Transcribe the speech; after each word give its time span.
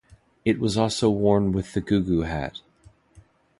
It 0.43 0.57
was 0.59 0.77
also 0.77 1.11
worn 1.11 1.51
with 1.51 1.75
the 1.75 1.79
gugu 1.79 2.21
hat. 2.21 2.61